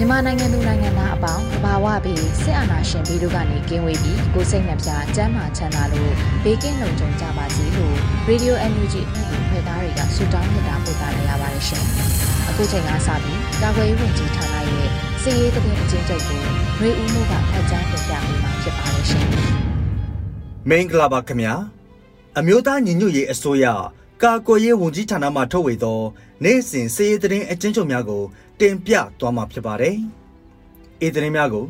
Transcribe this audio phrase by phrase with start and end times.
[0.00, 6.12] မြန်မာနိုင်ငံသူနိုင်ငံသားအပေါင်းတဘာဝပြီးစစ်အာဏာရှင်ပြည်တို့ကနေကင်းဝေးပြီးကိုစိတ်နှပြစမ်းမာချမ်းသာလို့
[6.44, 7.96] ဘေးကင်းလုံခြုံကြပါစေလို့
[8.28, 11.84] Radio NUG နဲ့ဖွဲ့သားတွေကဆုတောင်းမြတ်တာပို့တာလည်းရပါတယ်ရှင်။
[12.48, 14.88] အခုချိန်ကစပြီးကာကွယ်ရေးဝန်ကြီးဌာနရဲ့
[15.22, 16.40] စစ်ရေးသတင်းအကျဉ်းချုပ်ကို
[16.78, 19.26] ຫນွေဦးမှုကဖတ်ကြားတင်ပြပေးမှာဖြစ်ပါတယ်ရှင်။
[20.68, 21.54] မင်္ဂလာပါခင်ဗျာ။
[22.38, 23.66] အမျိုးသားညီညွတ်ရေးအစိုးရ
[24.24, 26.00] ကာကွယ်ရေးဝန်ကြီးဌာနမှထုတ်ဝေသော
[26.44, 28.22] နေ့စဉ်စစ်ရေးသတင်းအကျဉ်းချုပ်များကို
[28.60, 29.96] တင်ပြသွားမှာဖြစ်ပါတယ်။
[31.06, 31.66] ဤသတင်းများကို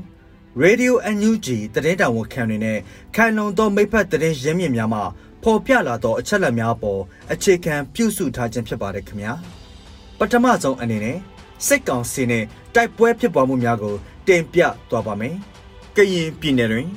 [0.62, 2.78] Radio NUG သတင်းတောင်ဝန်ခံတွေနဲ့
[3.14, 5.00] ခိုင်လုံသောမိဖက်သတင်းရင်းမြစ်များမှ
[5.42, 7.00] ဖော်ပြလာသောအချက်အလက်များပေါ်
[7.32, 9.32] အခြေခံပြုစုထားခြင်းဖြစ်ပါတယ်ခင်ဗျာ။
[10.18, 11.18] ပထမဆုံးအနေနဲ့
[11.66, 13.94] စစ်ကောင်စီနဲ့တိုက်ပွဲဖြစ်ပွားမှုများကို
[14.26, 14.60] တင်ပြ
[14.90, 15.36] သွားပါမယ်။
[15.96, 16.88] ကရင်ပြည်နယ်တွင်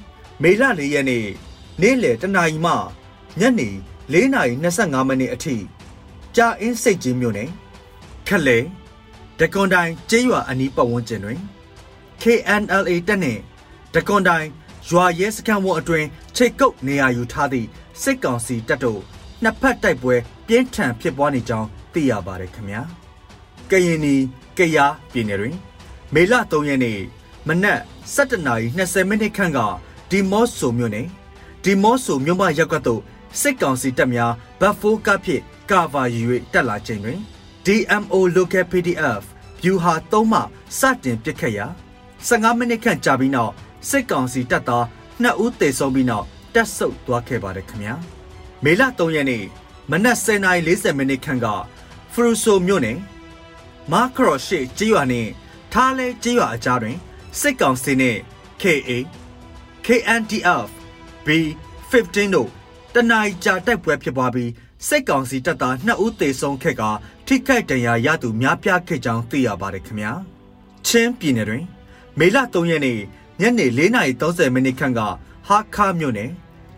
[0.41, 1.25] မေလ၄ရက်နေ့
[1.81, 2.73] နေ့လယ်တနာရီမှ
[3.39, 3.69] ညနေ
[4.13, 5.55] 4နာရီ25မိနစ်အထိ
[6.35, 7.49] ကြာအင်းစိတ်ကြီးမြို့နယ်
[8.27, 8.57] ခလဲ
[9.43, 11.39] ဒကွန်တိုင်းကျေးရွာအနီးပတ်ဝန်းကျင်တွင်
[12.21, 13.41] KNLA တပ်နှင့်
[13.93, 14.49] ဒကွန်တိုင်း
[14.89, 17.67] ရွာရဲစခန်းဝန်းအတွင်ချိတ်ကုတ်နေရာယူထားသည့်
[18.01, 19.01] စစ်ကောင်စီတပ်တို့
[19.43, 20.15] နှစ်ဖက်တိုက်ပွဲ
[20.47, 22.81] ပြင်းထန်ဖြစ်ပွားနေကြောင်းသိရပါတယ်ခင်ဗျာ။
[23.69, 24.15] ကရင်နီ
[24.57, 25.55] ကယားပြည်နယ်တွင်
[26.13, 26.99] မေလ3ရက်နေ့
[27.47, 27.79] မနက်
[28.15, 29.59] 7:20မိနစ်ခန့်က
[30.09, 31.07] ဒီမော့ဆိုမြို့နယ်
[31.63, 33.01] ဒီမော့ဆိုမြို့မရပ်ကွက်သို့
[33.39, 36.21] စစ်ကောင်စီတပ်များဘတ်ဖိုးကဖြင့်ကာဗာယူ၍
[36.53, 37.19] တက်လာချိန်တွင်
[37.65, 39.23] DMO Local PDF
[39.63, 40.39] ဗျူဟာ3မှ
[40.79, 41.65] စတင်ပစ်ခတ်ရာ
[42.27, 43.51] 15မိနစ်ခန့်ကြာပြီးနောက်
[43.89, 44.85] စစ်ကောင်စီတပ်သား
[45.23, 47.95] 2ဦးသေဆုံးပြီးနောက်တက်ဆုပ်သွားခဲ့ပါတယ်ခင်ဗျာ
[48.63, 49.43] မေလ3ရက်နေ့
[49.91, 51.47] မနက်10:40မိနစ်ခန့်က
[52.13, 52.97] ဖရူဆိုမြို့နယ်
[53.91, 55.29] မာခရော့ရှိကျေးရွာနှင့်
[55.73, 56.97] ထားလဲကျေးရွာအကြားတွင်
[57.39, 58.19] စစ်ကောင်စီနှင့်
[58.61, 58.91] KA
[59.85, 60.69] KNDF
[61.25, 62.49] B15 တို့
[62.93, 64.51] တနအီကြာတိုက်ပွဲဖြစ်ပွားပြီး
[64.87, 66.83] စိတ်ကောင်စီတပ်သား2ဦးသေဆုံးခဲ့က
[67.27, 70.11] ထိခိုက်ဒဏ်ရာရသူများပြားခဲ့ကြောင်းသိရပါတယ်ခင်ဗျာ
[70.85, 71.65] ချင်းပြည်နယ်တွင်
[72.19, 72.99] မေလ3ရက်နေ့
[73.41, 73.65] ညနေ
[74.21, 74.99] 4:30မိနစ်ခန့်က
[75.47, 76.31] ဟာခါမြို့နယ်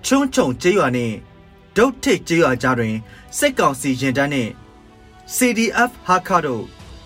[0.05, 1.15] ချုံချုံကျေးရွာနှင့်
[1.75, 2.95] ဒုတ်ထိတ်ကျေးရွာကြားတွင်
[3.37, 4.51] စိတ်ကောင်စီရင်တန်းနှင့်
[5.35, 6.63] CDF ဟာခါတို့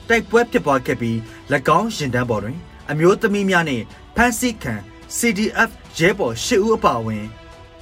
[0.07, 1.17] တိုက်ပွဲဖြစ်ပွားခဲ့ပြီး၎
[1.77, 2.57] င်းရင်တန်းပေါ်တွင်
[2.91, 3.83] အမျိုးသမီးများနှင့်
[4.15, 4.73] ဖမ်းဆီးခံ
[5.17, 7.25] CDF ရဲဘော်၈ဦးအပါအဝင်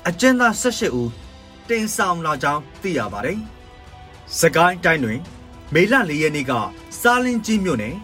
[0.08, 1.10] အကျဉ်းသား18ဦး
[1.70, 3.40] တင်ဆောင်လာကြောင်းသိရပါတယ်။
[4.40, 5.20] စကိုင်းတိုင်းတွင်
[5.74, 6.54] မေလ၄ရက်နေ့က
[7.02, 7.96] စားလင်းကြီးမြို့နယ်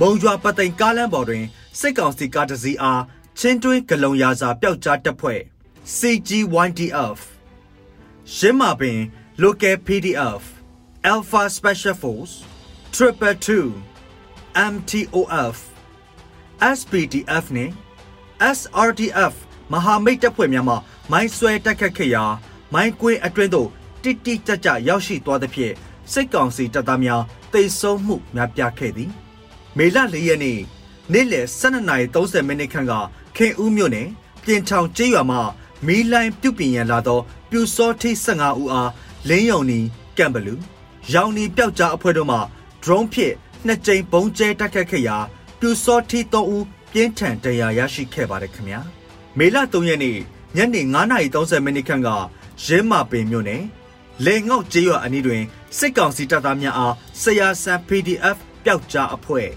[0.00, 1.44] မုံရွာပသိမ်ကားလမ်းပေါ်တွင်
[1.80, 3.02] စစ်ကောင်စီကားတစ်စီးအား
[3.38, 5.40] ချင်းတွင်းဂလုံရာစာပျောက်ကြားတပ်ဖွဲ့
[5.96, 7.18] CGYDF
[8.34, 9.00] ရှင်းမာပင်
[9.42, 10.42] Local PDF
[11.12, 12.34] Alpha Special Force
[12.94, 15.56] Triple 2 MTOF
[16.76, 17.70] SPDF နဲ့
[18.56, 19.34] SRDF
[19.72, 20.74] မဟာမိတ်တပ်ဖွဲ့များမှ
[21.12, 22.24] မိုင်းဆွဲတိုက်ခတ်ခဲ့ရာ
[22.74, 23.68] မိုင်းကွင်းအတွင်းသို့
[24.02, 25.74] တိတိကျကျရောက်ရှိသွားသဖြင့်
[26.12, 29.10] စိတ်ကောင်စီတပ်သားများတိတ်ဆုံးမှုများပြခဲ့သည်
[29.76, 30.60] မေလ၄ရက်နေ့
[31.12, 32.92] နေ့လယ်12:30မိနစ်ခန့်က
[33.36, 34.08] ခင်ဦးမြို့နယ်
[34.44, 35.38] ပြင်ထောင်ကျေးရွာမှ
[35.86, 37.18] မီးလိုင်းပြုတ်ပြင်ရန်လာသော
[37.50, 38.90] ပြူစောထိ15ဦးအား
[39.28, 39.80] လင်းယုံနီ
[40.18, 40.54] ကမ်ဘလူ
[41.12, 42.38] ရောင်နီပျောက်ကြားအဖွဲ့တို့မှ
[42.82, 43.34] drone ဖြင့်
[43.66, 45.16] နှစ်ကြိမ်ပုံကျဲတိုက်ခတ်ခဲ့ရာ
[45.60, 48.80] ပြူစောထိ3ဦးပြင်းထန်တရားရရှိခဲ့ပါတယ်ခင်ဗျာ
[49.38, 50.18] မေလ3ရက်နေ့
[50.56, 50.80] ညနေ
[51.24, 52.08] 9:30မိနစ်ခန့်က
[52.64, 53.62] ရင်းမာပင်မြို့နယ်
[54.26, 55.42] လေငေါက်ကျေးရွာအနီးတွင်
[55.78, 59.48] စစ်ကောင်စီတပ်သားများအားဆရာဆန် PDF ပျောက်ကြားအဖွဲ့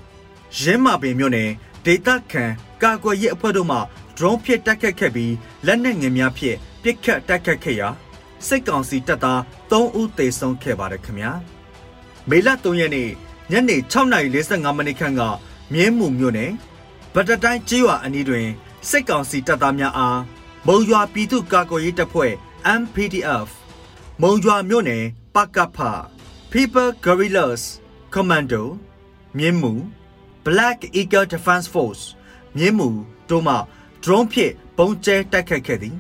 [0.60, 1.50] ရင်းမာပင်မြို့နယ်
[1.86, 2.46] ဒေသခံ
[2.84, 3.80] ကာကွယ်ရေးအဖွဲ့တို့မှ
[4.18, 5.34] drone ဖြင့်တိုက်ခတ်ခဲ့ပြီး
[5.66, 7.90] လက်နက်ငယ်များဖြင့်ပစ်ခတ်တိုက်ခတ်ခဲ့ရာ
[8.48, 11.32] စစ်ကောင်စီတပ်သား3ဦးသေဆုံးခဲ့ပါတယ်ခင်ဗျာ
[12.30, 13.10] မေလ3ရက်နေ့
[13.52, 15.22] ညနေ6:45မိနစ်ခန့်က
[15.74, 16.52] မြင်းမှုမြို့နယ်
[17.14, 18.48] ဗတတိုင်းကျေးရွာအနီးတွင်
[18.90, 20.20] စစ်ကောင်စီတပ်သားများအား
[20.68, 22.34] မုံရွာပြည်သူ့ကာကွယ်ရေးတပ်ဖွဲ့
[22.82, 23.50] MPDF
[24.20, 25.04] မုံရွာမြို့နယ်
[25.36, 25.78] ပကဖ
[26.52, 27.64] People Guerrillas
[28.14, 28.64] Commando
[29.38, 29.74] မြင်းမူ
[30.46, 32.04] Black Eagle Defense Force
[32.58, 32.90] မြင်းမူ
[33.30, 33.56] တို့မှ
[34.04, 35.98] drone ဖြင့်ပုံကျဲတိုက်ခတ်ခဲ့သည်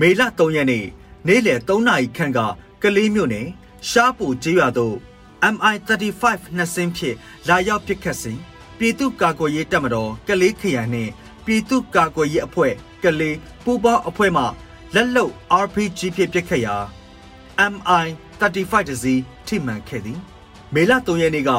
[0.00, 0.86] မေလ3ရက်နေ့
[1.26, 2.38] နေ့လယ်3နာရီခန့်က
[2.82, 3.48] ကလေးမြို့နယ်
[3.88, 4.96] ရှားပူကျေးရွာသို့
[5.54, 6.22] MI35
[6.56, 7.16] နှစ်စင်းဖြင့်
[7.48, 8.38] လာရောက်ပစ်ခတ်စဉ်
[8.78, 11.12] ပြည်သူ့ကာကွယ်ရေးတပ်မတော်ကလေးခရိုင်နှင့်
[11.44, 12.72] ပြည်သူ့ကာကွယ်ရေးအဖွဲ့
[13.02, 14.44] ကလေးပူးပေါင်းအဖွဲ့မှ
[14.94, 15.28] လက်လုံ
[15.62, 16.76] RPG ဖြင့်ပစ်ခတ်ရာ
[17.72, 20.18] MI35 တစီးထိမှန်ခဲ့သည်
[20.74, 21.50] မေလ3ရက်နေ့က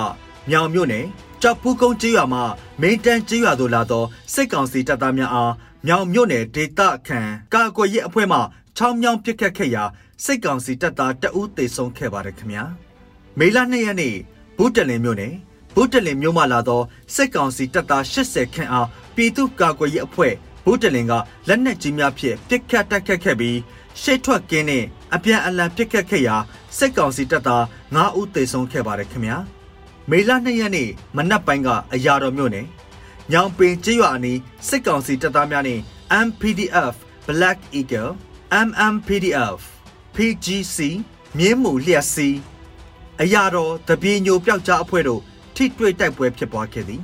[0.50, 1.06] မြောင်မြို့နယ်
[1.42, 2.42] ကြောက်ပူးကုန်းကျေးရွာမှ
[2.81, 4.03] မိန်တန်းကျေးရွာသို့လာသော
[4.33, 5.53] စစ်ကောင်စီတပ်သားများအား
[5.88, 7.19] မြောင်မြို့နယ်ဒေသခံ
[7.53, 8.39] ကာကွယ်ရေးအဖွဲ့မှ
[8.77, 9.83] ချောင်းမြောင်းပစ်ခတ်ခဲ့ရာ
[10.24, 12.63] စစ်ကောင်စီတပ်သားတအူးသေဆုံးခဲ့ပါတယ်ခင်ဗျာ
[13.39, 14.15] မေလ2ရက်နေ့
[14.57, 15.33] ဘူးတလင်မြို့နယ်
[15.75, 16.81] ဘူးတလင်မြို့မှလာသော
[17.15, 20.33] စစ်ကောင်စီတပ်သား80ခန့်အားပြည်သူ့ကာကွယ်ရေးအဖွဲ့
[20.65, 21.13] ဘူးတလင်က
[21.48, 23.57] လက်နက်ကြီးများဖြင့်ပစ်ခတ်တိုက်ခတ်ခဲ့ပြီး
[24.01, 24.83] ရှေ့ထွက်ကင်းနဲ့
[25.15, 26.35] အပြန်အလှန်ပစ်ခတ်ခဲ့ရာ
[26.77, 27.63] စစ်ကောင်စီတပ်သား
[27.95, 29.38] 9ဦးသေဆုံးခဲ့ပါတယ်ခင်ဗျာ
[30.09, 32.67] မေလ2ရက်နေ့မနက်ပိုင်းကအရာတော်မြို့နယ်
[33.31, 35.79] ညောင်ပင်ကျေးရွာအနီးစစ်ကောင်စီတပ်သားများနဲ့
[36.25, 36.95] MPDF
[37.27, 38.12] Black Eagle
[38.67, 39.59] MMPDF
[40.15, 40.77] PGC
[41.38, 42.29] မြင်းမူလျှက်စီ
[43.21, 45.21] အရာတော်တပြေညိုပျောက်ကြားအဖွဲ့တို့
[45.56, 47.01] ထိတွေ့တိုက်ပွဲဖြစ်ပွားခဲ့သည်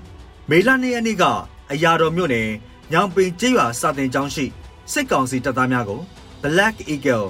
[0.50, 1.24] မေလ2ရက်နေ့က
[1.72, 2.50] အရာတော်မြို့နယ်
[2.92, 4.46] ညောင်ပင်ကျေးရွာစာတင်ကျောင်းရှိ
[4.92, 6.02] စစ်ကောင်စီတပ်သားများကို
[6.44, 7.28] Black Eagle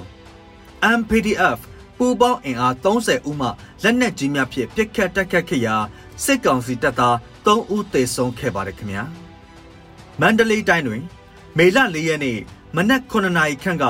[0.98, 1.58] MPDF
[1.98, 3.48] ပူပေါင်းအင်အား30ဦးမှ
[3.82, 5.76] လက်နက်ကြီးများဖြင့်ပစ်ခတ်တိုက်ခတ်ခဲ့ရာ
[6.24, 9.04] စစ်ကောင်စီတပ်သား3ဦးသေဆုံးခဲ့ပါတယ်ခင်ဗျာ
[10.20, 11.02] မန္တလေးတိုင်းတွင်
[11.58, 12.38] မေလ4ရက်နေ့
[12.76, 13.84] မနက်9နာရီခန့်က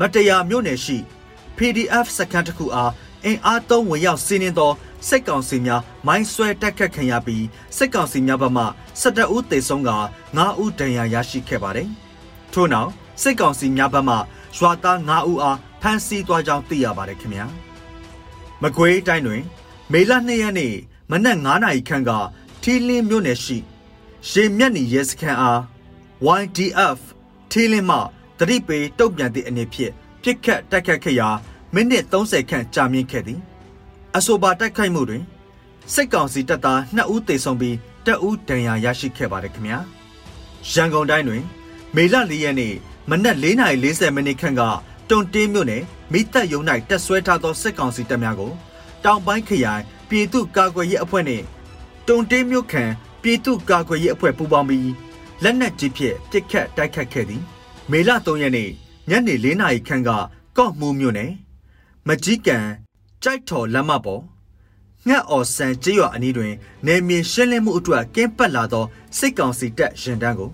[0.00, 0.96] မတရားမြို့နယ်ရှိ
[1.56, 2.92] PDF စခန်းတစ်ခုအား
[3.24, 4.72] အင်အားသုံးဝင်ရောက်စီးနင်းသော
[5.08, 7.44] စစ်ကောင်စီများမိုင်းဆွဲတက်ခတ်ခံရပြီး
[7.76, 8.64] စစ်ကောင်စီများဘက်မှ
[9.00, 9.90] 17ဦးသေဆုံးက
[10.26, 11.88] 9ဦးဒဏ်ရာရရှိခဲ့ပါတယ်။
[12.52, 12.90] ထို့နောက်
[13.22, 14.16] စစ်ကောင်စီများဘက်မှ
[14.56, 17.46] ရွာသား9ဦးအား ဖမ်းဆီးသွားကြောင်းသိရပါတယ်ခင်ဗျာ။
[18.62, 19.42] မကွေးတိုင်းတွင်
[19.92, 20.74] မေလ2ရက်နေ့
[21.10, 22.10] မနက်9နာရီခန့်က
[22.62, 23.58] ထီလင်းမြို့နယ်ရှိ
[24.30, 25.60] ရေမျက်နှီရဲစခန်းအား
[26.40, 26.98] YDF
[27.50, 27.96] ထီလင်းမှ
[28.38, 29.92] တတိပေတုတ်ပြန်သည့်အနေဖြင့်
[30.22, 31.28] ပြစ်ခတ်တိုက်ခတ်ခဲ့ရာ
[31.74, 33.40] မိနစ်30ခန့်ကြာမြင့်ခဲ့သည်
[34.16, 35.22] အဆိုပါတိုက်ခိုက်မှုတွင်
[35.94, 37.76] စစ်ကောင်စီတပ်သား2ဦးသေဆုံးပြီး
[38.06, 39.78] တဦးဒဏ်ရာရရှိခဲ့ပါတယ်ခင်ဗျာ
[40.72, 41.42] ရန်ကုန်တိုင်းတွင်
[41.96, 42.74] မေလ4ရက်နေ့
[43.10, 44.62] မနက်4:40မိနစ်ခန့်က
[45.08, 45.82] တွန်တင်းမြို့နယ်
[46.12, 48.52] မိသက်ယုံ၌တက်ဆွဲထားသောစစ်ကောင်စီတပ်များကို
[49.04, 51.44] တောင်ပိုင်းခရိုင်ပြည်သူ့ကာကွယ်ရေးအဖွဲ့နှင့်
[52.06, 52.84] တွန်တင်းမြို့ခံ
[53.22, 54.92] ပြည်သူ့ကာကွယ်ရေးအဖွဲ့ပူးပေါင်းပြီး
[55.42, 57.42] လက်နက်ကြီးဖြင့်ပစ်ခတ်တိုက်ခတ်ခဲ့သည်
[57.90, 58.70] မေလ3ရက်နေ့
[59.08, 60.10] ညနေ4နာရီခန့်က
[60.56, 61.32] ကော့မှုမြို့နယ်
[62.06, 62.66] မကြီးကန်
[63.22, 64.22] ကြိုက်ထော်လမ်းမပေါ်
[65.08, 66.52] ငှက်အော်ဆန်ကျေးရွာအနီးတွင်
[66.86, 68.84] နေမြေရှင်းလင်းမှုအတွက်ကင်းပတ်လာသော
[69.18, 70.50] စစ်ကောင်စီတပ်ရင်တန်းကို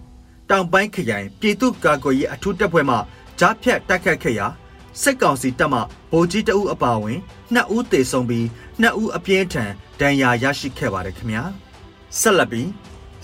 [0.50, 2.96] တောင်ပိုင်းခရိုင်ပြည်သူ့ကာကွယ်ရေးအထူးတပ်ဖွဲ့မှ
[3.38, 4.46] ကြားဖြတ်တိုက်ခတ်ခဲ့ရာ
[5.02, 5.80] စစ်ကောင်စီတပ်မှ
[6.12, 7.18] ဗိုလ်ကြီးတအုပ်အပါအဝင်
[7.54, 8.46] နှစ်ဦးသေဆုံးပြီး
[8.80, 9.70] နှစ်ဦးအပြင်းထန်
[10.00, 11.42] ဒဏ်ရာရရှိခဲ့ပါတယ်ခင်ဗျာ
[12.20, 12.68] ဆက်လက်ပြီး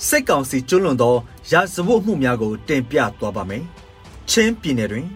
[0.08, 1.14] စစ်ကောင်စီကျွလွန်သော
[1.50, 3.64] ရာဇဝတ်မှုများကိုတင်ပြသွားပါမယ်
[4.30, 5.06] ချင်းပြည်နယ်တွင်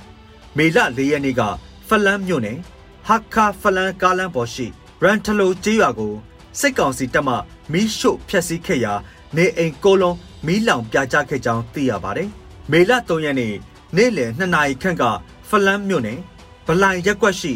[0.56, 1.42] မေလ၄ရက်နေ့က
[1.88, 2.58] ဖလန်းမြို့နယ်
[3.06, 4.66] ဟာခါဖလန်းကားလမ်းပေါ်ရှိ
[5.02, 6.12] ရန်ထလိုကျေးရွာကို
[6.60, 7.34] စစ်ကောင်စီတပ်မှ
[7.72, 8.92] မီးရှို့ဖျက်ဆီးခဲ့ရာ
[9.36, 12.28] နေအိမ်ကိုလုံးမီးလောင်ပြာကျခဲ့ကြောင်းသိရပါတယ်။
[12.70, 13.54] မေလ3ရက်နေ့
[13.96, 15.02] နေ့လယ်2နာရီခန့်က
[15.48, 16.20] ဖလန်းမြို့နယ်
[16.66, 17.52] ဗလိုင်ရက်ကွက်ရှိ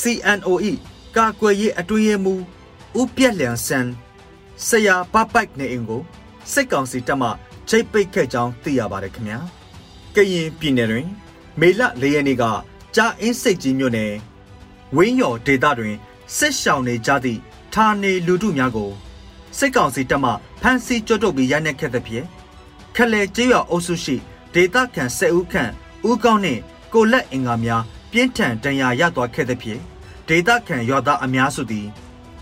[0.00, 0.72] CNOE
[1.16, 2.42] ကာကွယ်ရေးအတွင်းရေးမှူး
[3.00, 3.86] ဦးပြက်လျံဆန်
[4.66, 6.02] ဆရာပပိုက်နေအိမ်ကို
[6.52, 7.28] စစ်ကောင်စီတပ်မှ
[7.68, 9.38] ချိတ်ပိတ်ခဲ့ကြောင်းသိရပါတယ်ခင်ဗျာ။
[10.14, 11.08] ကရင်ပြည်နယ်တွင်
[11.60, 12.44] မေလ၄ရက်နေ့က
[12.96, 14.12] ကြာအင်းစိတ်ကြီးမြို့နယ်
[14.96, 15.96] ဝင်းရော်ဒေသတွင်
[16.36, 17.40] စစ်ရှောင်နေကြသည့်
[17.74, 18.90] ဌာနေလူထုများကို
[19.58, 20.30] စစ်ကောင်စီတပ်မှ
[20.62, 22.26] ဖမ်းဆီးကြွတုပ်ပြီးရိုက်နှက်ခဲ့သဖြင့်
[22.96, 24.16] ခလဲကျေးရွာအုပ်စုရှိ
[24.54, 25.72] ဒေသခံ၁၀ဦးခန့်
[26.08, 26.60] ဦးကောင်းနှင့်
[26.92, 29.80] ကိုလက်အင်္ဂါများပြင်းထန်ဒဏ်ရာရသွားခဲ့သဖြင့်
[30.28, 31.86] ဒေသခံရွာသားအများစုသည်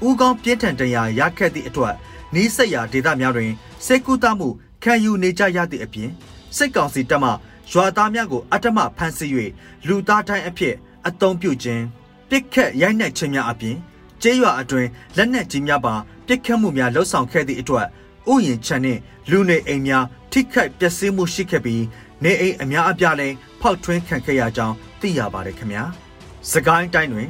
[0.07, 1.95] ဦးကောင်းပြင်းထန်ဒဏ်ရာရခဲ့သည့်အတွက်
[2.35, 3.53] နီးစပ်ရာဒေသများတွင်
[3.87, 4.49] စေကူတမှု
[4.83, 6.11] ခံယူနေကြရသည့်အပြင်
[6.57, 7.31] စစ်ကောင်စီတပ်မှ
[7.73, 9.33] ရွာသားများကိုအတ္တမဖမ်းဆီး၍
[9.87, 10.75] လူသားတိုင်းအဖြစ်
[11.07, 11.85] အုံပြုခြင်း
[12.29, 13.77] ပစ်ခတ်ရိုက်နှက်ခြင်းများအပြင်
[14.23, 15.95] ကျေးရွာအတွင်းလက်နက်ကြီးများပါ
[16.27, 17.87] ပစ်ခတ်မှုများလှုပ်ဆောင်ခဲ့သည့်အတွက်
[18.33, 21.85] ဥယျာဉ်ချန်နှင့်လူနေအိမ်များထိခိုက်ပျက်စီးမှုရှိခဲ့ပြီး
[22.25, 25.85] နေအိမ်အများအပြားလည်းဖောက်ထွင်းခံခဲ့ရကြောင်းသိရပါတယ်ခင်ဗျာ။
[26.53, 27.29] စကိုင်းတိုင်းတွင်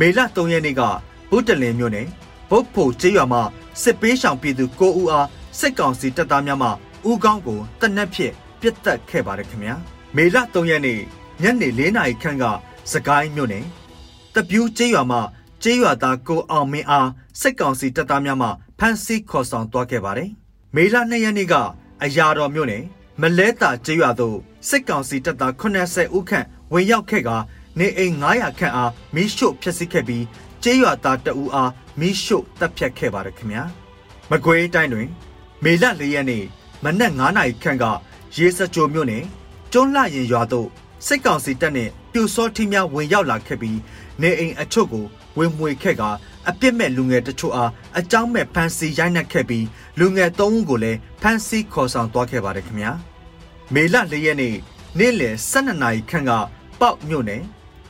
[0.00, 0.82] မေလ3ရက်နေ့က
[1.30, 2.08] ဗုဒ္ဓလင်မြို့နယ်
[2.50, 3.40] ဘုတ်ဖို့ကျေးရွာမှ
[3.82, 5.28] စစ်ပေးဆောင်ပြည်သူ9ဦးအား
[5.58, 6.68] စစ်ကောင်စီတပ်သားများမှ
[7.10, 9.74] ဦးကောင်းကိုတနက်ဖြင့်ပြစ်တက်ခဲ့ပါတယ်ခင်ဗျာ။
[10.16, 11.00] မေလ3ရက်နေ့
[11.42, 12.44] ညနေ4နာရီခန့်က
[12.92, 13.64] စကိုင်းမြို့နယ်
[14.34, 15.18] တပြူးကျေးရွာမှ
[15.62, 17.08] ကျေးရွာသားကိုအောင်မင်းအား
[17.40, 18.48] စစ်ကောင်စီတပ်သားများမှ
[18.80, 20.30] ဖမ်းဆီးခေါ်ဆောင်သွားခဲ့ပါတယ်။
[20.74, 21.54] မေလ2ရက်နေ့က
[22.04, 22.84] အရာတော်မြို့နယ်
[23.20, 24.36] မလဲတာကျေးရွာသို့
[24.68, 27.30] စစ်ကောင်စီတပ်သား80ဦးခန့်ဝင်ရောက်ခဲ့က
[27.78, 30.24] နေအိမ်900ခန့်အားမီးရှို့ဖျက်ဆီးခဲ့ပြီး
[30.62, 31.70] ကျေးရွာသားတအူအား
[32.00, 33.64] မိရှို့တပ်ဖြတ်ခဲ့ပါတယ်ခင်ဗျာ
[34.30, 35.08] မကွေးတိုင်းတွင်
[35.64, 36.44] မေလ၄ရက်နေ့
[36.84, 37.84] မနက်9နာရီခန့်က
[38.36, 39.24] ရေစကြိုမြို့နယ်
[39.72, 40.68] ကျွန်းလှရင်ရွာသို့
[41.06, 43.78] စစ်ကောင်စီတပ်နှင့်ပြူစောထီးများဝင်ရောက်လာခဲ့ပြီး
[44.22, 45.04] နေအိမ်အချို့ကို
[45.38, 46.02] ဝင်မွေခဲ့က
[46.48, 49.66] အပြစ်မဲ့လူငယ်တချို့အားအကြောင်းမဲ့ဖမ်းဆီးရိုက်နှက်ခဲ့ပြီး
[49.98, 52.92] လူငယ်၃ဦးကိုလည်းဖမ်းဆီးခေါ်ဆောင်သွားခဲ့ပါတယ်ခင်ဗျာ
[53.74, 54.56] မေလ၄ရက်နေ့
[54.98, 56.30] နေ့လယ်12နာရီခန့်က
[56.80, 57.42] ပေါက်မြို့နယ်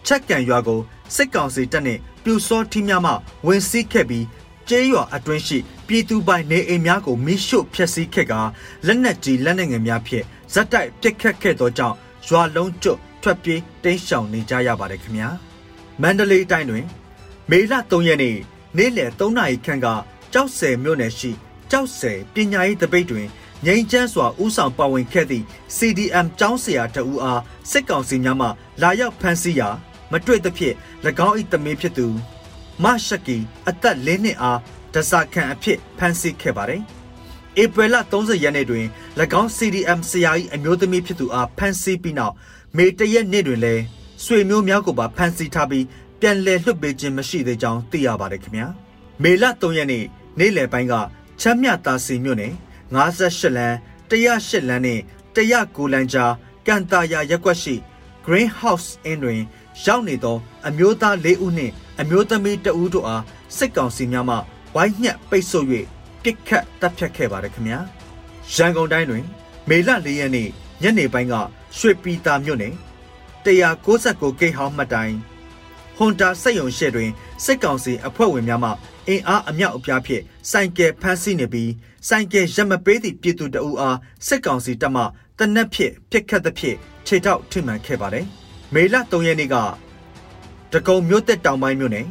[0.06, 0.80] ချက်ကန်ရွာကို
[1.14, 3.12] စစ်ကောင်စီတပ်နှင့်ပြူစောထီးများမှ
[3.46, 4.26] ဝင်စီးခဲ့ပြီး
[4.68, 8.34] ကျေးရွာအတွင်းရှိပြည်သူပိုင်နေအိမ်များကိုမိရှို့ဖျက်ဆီးခဲ့က
[8.86, 11.96] လက်နက်ကြီးလက်နက်ငယ်များဖြင့်ဇက်တိုက်ပစ်ခတ်ခဲ့သောကြောင့်
[12.28, 15.28] ရွာလုံးကျွတ်ထွက်ပြေးတိမ်းရှောင်နေကြရပါတယ်ခင်ဗျာ
[16.02, 16.84] မန္တလေးတိုင်းတွင်
[17.50, 18.36] မေလ3ရက်နေ့
[18.76, 19.86] နေ့လယ်3နာရီခန့်က
[20.32, 21.30] ကြောက်ဆယ်မြို့နယ်ရှိ
[21.70, 23.26] ကြောက်ဆယ်ပညာရေးတပိတ်တွင်
[23.66, 25.44] ငိန်ချမ်းစွာဥဆောင်ပါဝင်ခဲ့သည့်
[25.76, 27.40] CDM ကျောင်းဆရာတဦးအား
[27.70, 28.48] စစ်ကောင်စီများမှ
[28.82, 29.68] လာရောက်ဖမ်းဆီးရာ
[30.12, 30.74] မတွေ့သဖြင့်၎
[31.26, 32.06] င်း၏တမင်ဖြစ်သူ
[32.82, 33.38] မရှက်ကီ
[33.68, 34.58] အသက်၄နှစ်အား
[34.94, 36.82] ဒဇာခံအဖြစ်ဖမ်းဆီးခဲ့ပါတယ်။
[37.62, 38.86] ဧပြီလ30ရက်နေ့တွင်၎
[39.40, 42.34] င်း CDM ဆရာ၏အမျိုးသမီးဖြစ်သူအားဖမ်းဆီးပြီးနောက်
[42.76, 43.82] မေတရက်နေ့တွင်လည်း
[44.24, 45.84] ဆွေမျိုးများကိုပါဖမ်းဆီးထားပြီး
[46.20, 48.66] ပြန်လည်လွှတ်ပေးခြင်းမရှိသေးကြောင်းသိရပါတယ်ခင်ဗျာ။
[49.22, 50.04] မေလ3ရက်နေ့
[50.38, 50.94] နေ့လယ်ပိုင်းက
[51.40, 52.52] ချမ်းမြတာစီမြို့နယ်
[52.94, 53.76] 58လမ်း
[54.10, 55.00] 108လမ်းနဲ့
[55.36, 56.32] 109လမ်းကြား
[56.66, 57.74] ကန်တာယာရက်ကွက်ရှိ
[58.26, 59.40] Green House Inn တွင်
[59.84, 60.36] ရောက်နေသော
[60.68, 63.22] အမျိုးသား၄ဦးနှင့်အမျိုးသမီး2ဦးတို့အား
[63.56, 64.36] စစ်ကောင်စီများမှ
[64.74, 65.66] ဝိုင်းညှက်ပိတ်ဆို့၍
[66.22, 67.78] ပစ်ခတ်တပ်ဖြတ်ခဲ့ပါတယ်ခင်ဗျာ
[68.54, 69.24] ရန်ကုန်တိုင်းတွင်
[69.68, 70.48] မေလ၄ရက်နေ့
[70.82, 71.34] ညနေပိုင်းက
[71.76, 72.74] ရွှေပြည်သာမြို့နယ်
[73.44, 75.14] 169ဂိတ်ဟောင်းမှတ်တိုင်
[76.02, 77.10] ဟွန်တာစက်ယုံရှေ့တွင်
[77.44, 78.70] စစ်ကောင်စီအဖွဲ့ဝင်များမှ
[79.08, 81.70] အင်အားအမြောက်အပြားဖြင့်စိုင်ကယ်ဖမ်းဆီးနေပြီး
[82.08, 85.02] စိုင်ကယ်ရမပေးသည့်ပြည်သူတအူအားစစ်ကောင်စီတပ်မှ
[85.38, 86.76] တနက်ဖြစ်ပစ်ခတ်သဖြင့်
[87.06, 88.26] ခြေထောက်ထိမှန်ခဲ့ပါတယ်။
[88.74, 89.56] မေလ3ရက်နေ့က
[90.72, 92.06] တကုံမြို့တက်တောင်ပိုင်းမြို့နယ်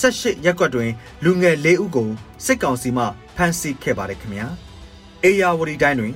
[0.00, 0.90] 18ရက်ကွက်တွင်
[1.24, 2.08] လူငယ်၄ဦးကို
[2.44, 3.04] စစ်ကောင်စီမှ
[3.36, 4.46] ဖမ်းဆီးခဲ့ပါတယ်ခင်ဗျာ။
[5.24, 6.14] အေယာဝတီတိုင်းတွင်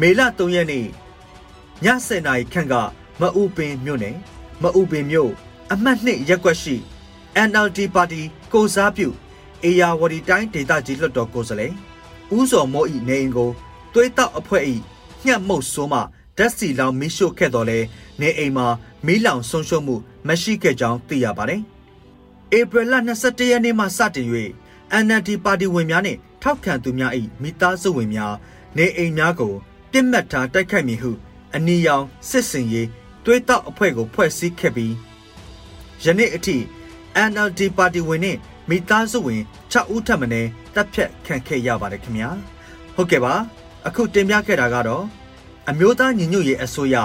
[0.00, 0.86] မေလ3ရက်နေ့ည
[1.84, 2.74] 7:00နာရီခန့်က
[3.20, 4.16] မအူပင်မြို့နယ်
[4.62, 5.32] မအူပင်မြို့
[5.72, 6.74] အမှတ်2ရက်ကွက်ရှိ
[7.48, 8.22] NLD ပါတီ
[8.52, 9.08] ကိုစားပြု
[9.64, 11.74] အေယာဝတီတိုင်းဒေသကြီးလွှတ်တော်ကိုယ်စားလှယ်
[12.36, 13.50] ဦးစော်မိုးဤနေအိမ်ကို
[13.92, 14.74] သွေးတောက်အဖွဲ့ဤ
[15.24, 15.98] ညှက်မှုတ်ဆိုးမှ
[16.36, 17.78] ဓာတ်စီလောင်မီးရှို့ခဲ့တော်လဲ
[18.20, 18.66] နေအိမ်မှာ
[19.06, 19.96] မီးလောင်ဆုံးရှုံးမှု
[20.26, 21.60] မရှိခဲ့ကြောင်းသိရပါတယ်။
[22.58, 24.26] ဧပြီလ22ရက်နေ့မှစတင်၍
[25.04, 27.12] NLD ပါတီဝင်များနှင့်ထောက်ခံသူများ၏
[27.42, 28.34] မိသားစုဝင်များ
[28.76, 29.52] နေအိမ်များကို
[29.92, 31.10] ပြစ်မှတ်ထားတိုက်ခိုက်မည်ဟု
[31.54, 32.88] အနီရောင်စစ်စင်ရေး
[33.24, 34.94] သွေးတောက်အဖွဲ့ကိုဖွဲ့စည်းခဲ့ပြီး
[36.04, 36.56] ယနေ့အထိ
[37.30, 38.38] NLD ပါတီဝင်နှင့်
[38.68, 39.42] မိသားစုဝင်
[39.72, 40.26] 6ဦးထပ်မံ
[40.74, 42.30] တပ်ဖြတ်ခံခဲ့ရပါတယ်ခင်ဗျာ
[42.94, 43.34] ဟုတ်ကဲ့ပါ
[43.86, 45.04] အခုတင်ပြခဲ့တာကတော့
[45.68, 46.96] အမျိုးသားညီညွတ်ရေးအစိုးရ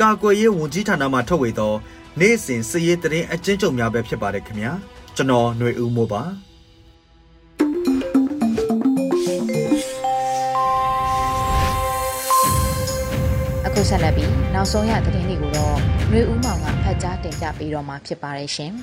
[0.00, 1.74] ကာကွယ်ရေးဝန်ကြီးဌာနမှထုတ်ဝေသော
[2.20, 4.72] နေ့စဉ်စည်ရေးသတင်းအကျဉ်းချုပ်များပဲဖြစ်ပါတယ်ခင်ဗျာ
[5.16, 6.22] ကျွန်တော်ຫນွေဦးမိုးပါ
[13.66, 15.76] အခုဆက်လက်ပြီး နောက်ဆုံးရသတင်းတွေကိုတော့
[16.10, 18.72] နှွေဦးမောင်ကဖတ်ကြားတင်ပြပေးတော့မှာဖြစ်ပါတယ်ရှင်။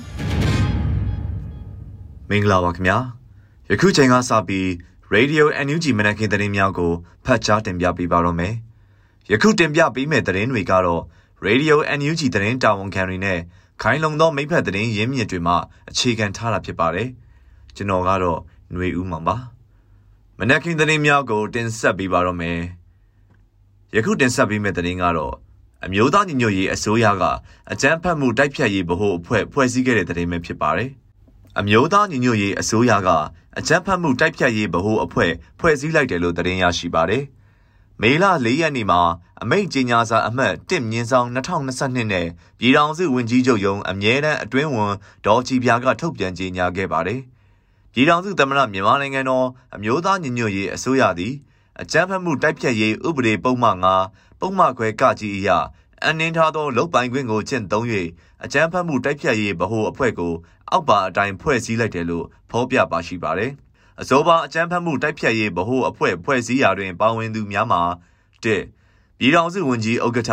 [2.30, 2.96] မင်္ဂလာပါခင်ဗျာ။
[3.70, 4.66] ယခုချိန်ကစပြီး
[5.14, 6.92] Radio NUG မနက်ခင်းသတင်းများကို
[7.24, 8.54] ဖတ်ကြားတင်ပြပေးပါတော့မယ်။
[9.30, 11.02] ယခုတင်ပြပေးမယ့်သတင်းတွေကတော့
[11.46, 13.38] Radio NUG သတင်းတာဝန်ခံတွေနဲ့
[13.82, 15.54] ခိုင်လုံသောမိဖက်သတင်းရင်းမြစ်တွေမှ
[15.90, 17.08] အခြေခံထားတာဖြစ်ပါတယ်။
[17.76, 18.38] ကျွန်တော်ကတော့
[18.72, 19.36] ຫນွေဦးမှာပါ။
[20.38, 22.58] မနက်ခင်းသတင်းများကိုတင်ဆက်ပေးပါတော့မယ်။
[23.94, 25.36] ယခုတင်ဆက်ပေးမယ့်သတင်းကတော့
[25.86, 27.24] အမျိုးသားညီညွတ်ရေးအစိုးရက
[27.72, 30.90] အကြမ်းဖက်မှုတိုက်ဖြတ်ရေးဗဟိုအဖွဲ့ဖွဲ့စည်းခဲ့တဲ့သတင်းပဲဖြစ်ပါတယ်။
[31.58, 33.08] အမျိုးသားညီညွတ်ရေးအစိုးရက
[33.58, 37.22] အကြမ်းဖက်မှုတိုက်ဖြတ်ရေးဗဟိုအဖွဲ့ဖွဲ့စည်းလိုက်တယ်လို့သတင်းရရှိပါတယ်။
[38.02, 39.00] မေလ၄ရက်နေ့မှာ
[39.42, 42.26] အမိန့်ကြေညာစာအမှတ်1မြင်းဆောင်2022နဲ့
[42.58, 44.92] ပြည်ထောင်စုဝန်ကြီးချုပ်ရုံးအမြဲတမ်းအတွင်းဝန်
[45.26, 47.20] ဒေါ်ကြည်ပြာကထုတ်ပြန်ကြေညာခဲ့ပါတယ်။
[47.92, 51.34] ပြည်ထောင်စုသမ္မတမြန်မာနိုင်ငံတော်အမျိုးသားညီညွတ်ရေးအစိုးရသည်
[51.82, 53.76] အကြမ်းဖက်မှုတိုက်ဖြတ်ရေးဥပဒေပုံမှန်
[54.08, 55.48] 9ပုံမှန်ခွဲကကြီးအရ
[56.06, 57.86] အနှင်းထားသောလုတ်ပိုင်ခွင့်ကိုကျင့်သုံး၍
[58.44, 60.34] အကြမ်းဖက်မှုတိုက်ဖြတ်ရေးဗဟိုအဖွဲ့ကို
[60.70, 63.52] အောက်ပါအတိုင်းဖွဲ့စည်းလိုက်တယ်လို့ဖော်ပြပါရှိပါတယ်။
[64.00, 67.82] အစောပါအကြမ်းဖက်မှုတိုက်ဖြတ်ရေးဗဟိုအဖွဲ့ဖွဲ့စည်းရာတွင်ပါဝင်သူများမှာ
[68.42, 68.44] ၁
[69.18, 70.32] ပြည်ထောင်စုဝန်ကြီးဥက္ကဋ္ဌ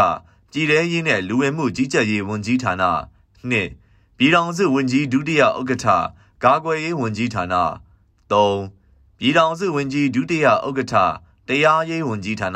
[0.51, 2.73] ပြည်ထရေးနဲ့လူဝင်မှုကြီးကြပ်ရေးဝန်ကြီးဌာန
[3.51, 3.53] ၂
[4.17, 5.85] ပြည်ထောင်စုဝန်ကြီးဒုတိယဥက္ကဋ္ဌ
[6.43, 7.43] ကာကွယ်ရေးဝန်ကြီးဌာန
[8.31, 8.55] ၃
[9.19, 10.95] ပြည်ထောင်စုဝန်ကြီးဒုတိယဥက္ကဋ္ဌ
[11.47, 12.49] တရားရေးဝန်ကြီးဌာန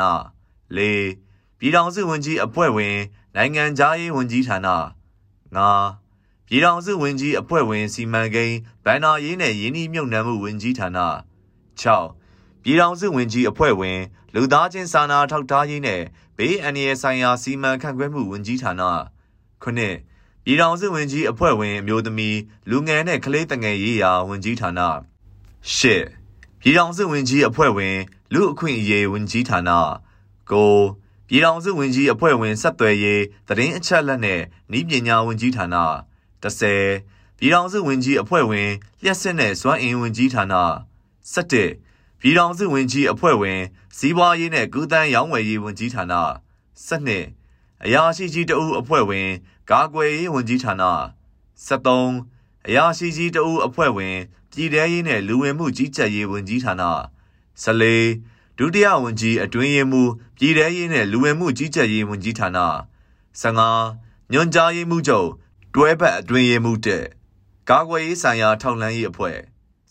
[0.77, 0.79] ၄
[1.59, 2.97] ပြည်ထောင်စုဝန်ကြီးအဖွဲ့ဝင်
[3.35, 4.57] နိုင်ငံသားရေးဝန်ကြီးဌာန
[5.55, 5.59] ၅
[6.47, 10.99] ပြည်ထောင်စုဝန်ကြီးအဖွဲ့ဝင် စီမံကိန်းဗန်နာရေးနဲ့ယင်းနှီးမြှုပ်နှံမှုဝန်ကြီးဌာန
[11.81, 13.99] 6ပြည်ထောင်စုဝန်ကြီးအဖွဲ့ဝင်
[14.33, 16.01] လူသားချင်းစာနာထောက်ထားရေးနဲ့
[16.37, 18.73] ဘေးအန္တရာယ်ဆိုင်ရာစီမံခန့်ခွဲမှုဝန်ကြီးဌာန
[19.63, 22.37] 9ပြည်ထောင်စုဝန်ကြီးအဖွဲ့ဝင်အမျိုးသမီး
[22.69, 25.81] လူငယ်နဲ့ကလေးတငယ်ရေးရာဝန်ကြီးဌာန၈
[26.61, 27.97] ပြည်ထောင်စုဝန်ကြီးအဖွဲ့ဝင်
[28.33, 29.69] လူအခွင့်အရေးဝန်ကြီးဌာန
[30.49, 30.53] ၉
[31.27, 34.41] ပြည်ထောင်စုဝန်ကြီးအဖွဲ့ဝင်ဆက်သွယ်ရေးသတင်းအချက်အလက်နဲ့
[34.77, 35.65] ဤပညာဝန်ကြီးဌာန
[36.43, 38.69] 10ပြည်ထောင်စုဝန်ကြီးအဖွဲ့ဝင်
[39.03, 40.43] လျှက်စစ်နဲ့စွမ်းအင်ဝန်ကြီးဌာန
[41.33, 43.59] 17ပြည်ထောင်စုဝန်ကြီးအဖွဲ့ဝင်
[43.97, 46.03] စီးပွားရေးနဲ့ကုသန်းရောင်းဝယ်ရေးဝန်ကြီးဌာန
[46.87, 49.29] 12အရာရှိကြီးတအုပ်အဖွဲ့ဝင်
[49.69, 50.73] ကာကွယ်ရေးဝန်ကြီးဌာန
[51.67, 54.15] 73အရာရှိကြီးတအုပ်အဖွဲ့ဝင်
[54.51, 56.83] ပြည်ထရေးနဲ့လူဝင်မှုကြီးကြပ်ရေးဝန်ကြီးဌာန
[57.63, 62.49] 14ဒုတိယဝန်ကြီးအတွင်းရေးမှူးပြည်ထရေးနဲ့လူဝင်မှုကြီးကြပ်ရေးဝန်ကြီးဌာန
[63.41, 65.29] 15ညွန်ကြားရေးမှူးချုပ်
[65.75, 67.03] တွဲဘက်အတွင်းရေးမှူးတဲ့
[67.69, 69.37] ကာကွယ်ရေးဆိုင်ရာထောက်လှမ်းရေးအဖွဲ့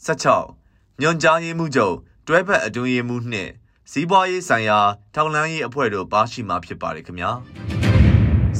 [0.06, 1.94] 16ညွန်ကြားရေးမှူးချုပ်
[2.26, 3.50] တွဲဘက်အတွင်းရေးမှူးနှင့်
[3.90, 4.78] စီးပွားရေးဆိုင်ရာ
[5.14, 7.30] ထောက်လှမ်းရေးအဖွဲ့တို့ပါရှိမှာဖြစ်ပါတယ်ခင်ဗျာ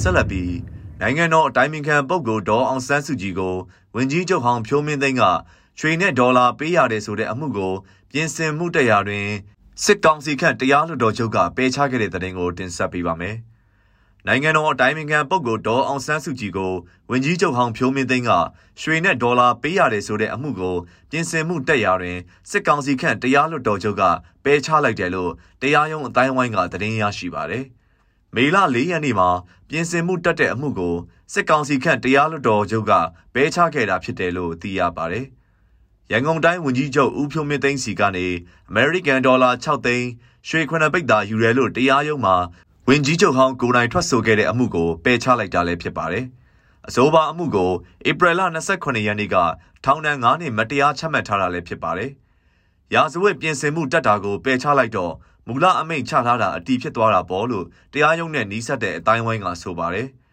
[0.01, 0.55] ဆက်လက်ပြီး
[1.01, 3.55] နိုင်ငံတော်အတိုင်းအမြံပုဂ္ဂိုလ်ဒေါ်အောင်ဆန်းစုကြည်ကို
[3.95, 5.23] ဝင်ကြီးချုပ်ဟောင်းဖြိုးမင်းသိန်းက
[5.81, 7.75] ရွှေနဲ့ဒေါ်လာပေးရတယ်ဆိုတဲ့အမှုကို
[8.13, 9.29] ပြင်ဆင်မှုတရားတွင်
[9.85, 13.37] စစ်ကောင်စီခန့်တရားလွှတ်တော်ချုပ်ကပယ်ချခဲ့တဲ့တဲ့တင်ကိုတင်ဆက်ပေးပါမယ်။
[14.27, 16.73] နိုင်ငံတော်အတိုင်းအမြံပုဂ္ဂိုလ်ဒေါ်အောင်ဆန်းစုကြည်ကို
[17.11, 18.31] ဝင်ကြီးချုပ်ဟောင်းဖြိုးမင်းသိန်းက
[18.83, 20.77] ရွှေနဲ့ဒေါ်လာပေးရတယ်ဆိုတဲ့အမှုကို
[21.11, 22.19] ပြင်ဆင်မှုတရားတွင်
[22.51, 24.03] စစ်ကောင်စီခန့်တရားလွှတ်တော်ချုပ်က
[24.45, 25.33] ပယ်ချလိုက်တယ်လို့
[25.63, 27.65] တရားရုံးအတိုင်းဝိုင်းကသတင်းရရှိပါတယ်။
[28.35, 29.31] မေလ၄ရက်နေ့မှာ
[29.69, 30.97] ပြင်ဆင်မှုတက်တဲ့အမှုကို
[31.33, 32.93] စစ်ကောင်စီခန့်တရားလွှတ်တော်ချုပ်က
[33.35, 35.27] ပယ်ချခဲ့တာဖြစ်တယ်လို့သိရပါတယ်။
[36.13, 38.27] ရန်ကုန်တိုင်းဝန်ကြီးချုပ်ဦးဖြိုးမင်းသိန်းစီကနေ
[38.71, 40.09] American Dollar 6သိန်း
[40.49, 42.37] ရွှေခွနပိတ်တာယူရဲလို့တရားရုံးမှာ
[42.89, 46.25] ဝန်ကြီးချုပ်ဟောင်းကိုနိုင်ထွက်ဆိုခဲ့တဲ့အမှုကိုပယ်ချလိုက်တာလည်းဖြစ်ပါတယ်။
[46.89, 47.71] အဆိုပါအမှုကို
[48.09, 48.41] ဧပြီလ
[48.75, 49.37] 28ရက်နေ့က
[49.85, 52.11] ထောင်ဒဏ်9နှစ်မတရားချမှတ်ထားတာလည်းဖြစ်ပါတယ်။
[52.95, 55.13] ရာဇဝတ်ပြင်ဆင်မှုတက်တာကိုပယ်ချလိုက်တော့
[55.47, 60.09] မူလအမိန့်ချထားတာအတီးဖြစ်သွားတာပေါ့လို့တရားရုံးနဲ့နှီးဆက်တဲ့အတိုင်းဝိုင်းကဆိုပါတယ်။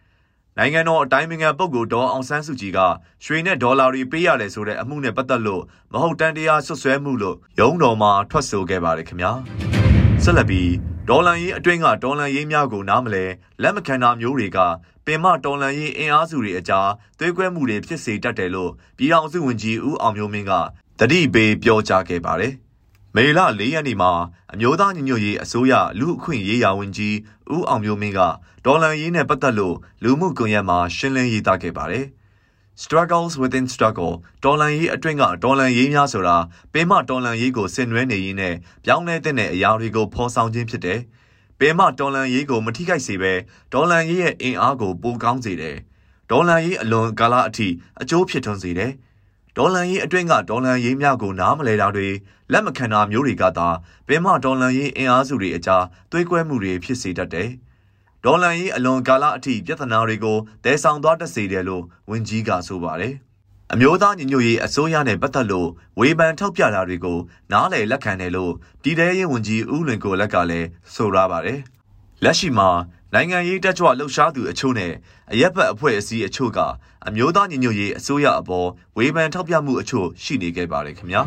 [0.59, 2.79] နိုင်ငံတော်အတိုင်းအမြံပုဂ္ဂိုလ်ဒေါ်အောင်ဆန်းစုကြည်က
[3.25, 9.31] ရွှေနဲ့ဒေါ်လာတွေပေးရတယ်ဆိုတဲ့အမှုနဲ့ပတ်သက်လို့မဟုတ်တန်တရားဆွဆွဲမှုလို့ရုံးတော်မှာထွက်ဆိုခဲ့ပါတယ်ခင်ဗျာ။
[10.24, 10.71] ဆက်လက်ပြီး
[11.09, 13.25] ဒေါ်လန်ရေးအတွင်းကဒေါ်လန်ရေးများကိုနားမလဲ
[13.61, 14.59] လက်မခံတာမျိုးတွေက
[15.05, 16.89] ပင်မဒေါ်လန်ရေးအင်အားစုတွေအကြား
[17.20, 20.51] သွေးကွဲမှုတွေဖြစ်စေတတ်တယ်လို့ပြည်ထောင်စုဝန်ကြီးဦးအောင်မျိုးမင်းက
[21.00, 22.53] တတိပေးပြောကြားခဲ့ပါတယ်။
[23.15, 24.11] မေလ၄ရက်နေ့မှာ
[24.53, 27.15] အမျိုးသားညီညွတ်ရေးအစိုးရလူအခွင့်ရေးရာဝန်ကြီး
[27.53, 28.20] ဦးအောင်မျိုးမင်းက
[28.66, 32.05] ဒေါ်လန်ရေးနဲ့ပတ်သက်လို့လူမှုကွန်ရက်မှာရှင်းလင်းရေးသားခဲ့ပါတယ်။
[32.84, 36.38] struggles within struggle ဒေါ်လန်ရေးအတွင်းကဒေါ်လန်ရေးများဆိုတာ
[36.74, 41.00] ပင်မဒေါ်လန်ရေးကိုဆင်နွှဲနေရင်းနဲ့ပြောင်းလဲတဲ့အရာတွေကိုဖော်ဆောင်ခြင်းဖြစ်တယ်။
[41.60, 43.34] ပင်မဒေါ်လန်ရေးကိုမထိခိုက်စေဘဲ
[43.74, 45.77] ဒေါ်လန်ရေးရဲ့အင်အားကိုပိုကောင်းစေတယ်။
[46.31, 47.68] ဒေါ်လန်ရေးအလွန်ကာလအထိ
[48.01, 48.92] အကျိုးဖြစ်ထွန်းစေတယ်။
[49.57, 52.07] ဒေါ်လန်ရေးအတွင်းကဒေါ်လန်ရေးများကိုနားမလဲတာတွေ
[52.51, 53.68] လက်မခံတာမျိုးတွေကသာ
[54.07, 57.50] ဘင်မဒေါ်လန်ရေးအင်အားစုတွေအကြားသွေးကွဲမှုတွေဖြစ်စေတတ်တယ်။
[58.24, 63.13] ဒေါ်လန်ရေးအလွန်ကာလအထိပြဿနာတွေကိုတဲဆောင်သွားတတ်စေတယ်လို့ဝန်ကြီးကဆိုပါတယ်။
[63.74, 67.20] အမျိုးသားညီညွတ်ရေးအစိုးရနဲ့ပတ်သက်လို့ဝေဖန်ထောက်ပြတာတွေကို
[67.51, 71.59] နားလည်လက်ခံတယ်လို့ပြည်ထရေးဝန်ကြီးဦးလွင်ကိုလက်ကလည်းဆိုရပါတယ်။
[72.24, 72.70] လက်ရှိမှာ
[73.16, 74.94] နိုင်ငံရေးတက်ကြွလှုပ်ရှားသူအချို့နဲ့
[75.32, 76.60] အရက်ဘတ်အဖွဲ့အစည်းအချို့က
[77.08, 81.22] အမျိုးသားညီညွတ်ရေးအစိုးရအပေါ်ဝေဖန်ထောက်ပြမှုအချို့ရှိနေခဲ့ပါတယ်ခင်ဗျာ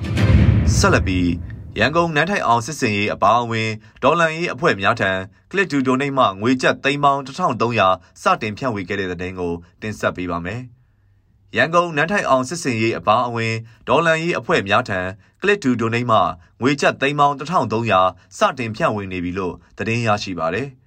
[0.76, 1.28] ဆက်လက်ပြီး
[1.78, 3.68] ရန်ကုန်နန်းထိုင်အောင်စစ်စင်ရေးအပါအဝင်
[4.02, 5.10] ဒေါ်လန်ရေးအဖွဲ့များထံ
[5.50, 10.60] ကလစ်တူဒိုနေမှငွေကျပ်သိန်းပေါင်း1300စတင်ဖြန့်ဝေခဲ့တဲ့တဲ့တင်ကိုတင်ဆက်ပေးပါမယ်
[11.56, 13.54] ရန်ကုန်နန်းထိုင်အောင်စစ်စင်ရေးအပါအဝင်
[13.88, 15.00] ဒေါ်လန်ရေးအဖွဲ့များထံ
[15.42, 16.18] ကလစ်တူဒိုနေမှ
[16.60, 20.68] ငွေကျပ်သိန်းပေါင်း1300စတင်ဖြန့်ဝေနေပြီလို့သတင်းရရှိပါတယ်။